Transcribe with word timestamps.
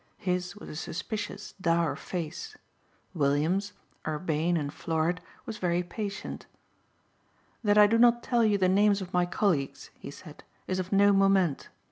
His 0.17 0.55
was 0.55 0.67
a 0.67 0.75
suspicious, 0.75 1.53
dour 1.61 1.95
face. 1.95 2.57
Williams, 3.13 3.73
urbane 4.07 4.57
and 4.57 4.73
florid, 4.73 5.21
was 5.45 5.59
very 5.59 5.83
patient. 5.83 6.47
"That 7.63 7.77
I 7.77 7.85
do 7.85 7.99
not 7.99 8.23
tell 8.23 8.43
you 8.43 8.57
the 8.57 8.67
names 8.67 9.01
of 9.03 9.13
my 9.13 9.27
colleagues," 9.27 9.91
he 9.93 10.09
said, 10.09 10.43
"is 10.65 10.79
of 10.79 10.91
no 10.91 11.13
moment. 11.13 11.69